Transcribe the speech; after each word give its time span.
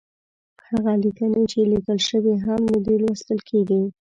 هغه 0.69 0.91
ليکنې 1.03 1.43
چې 1.51 1.59
ليکل 1.71 1.97
شوې 2.09 2.35
هم 2.45 2.61
نه 2.71 2.79
دي، 2.85 2.95
لوستل 3.03 3.39
کېږي. 3.49 3.81